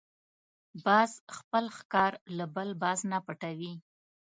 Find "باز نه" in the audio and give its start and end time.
2.83-3.19